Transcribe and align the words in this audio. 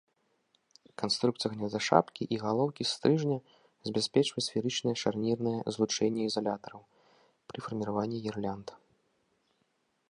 Канструкцыя 1.01 1.51
гнязда 1.53 1.81
шапкі 1.89 2.23
і 2.37 2.39
галоўкі 2.45 2.83
стрыжня 2.93 3.37
забяспечвае 3.89 4.43
сферычнае 4.47 4.95
шарнірнае 5.03 5.55
злучэнне 5.77 6.23
ізалятараў 6.31 6.81
пры 7.53 7.59
фарміраванні 7.69 8.17
гірлянд. 8.27 8.67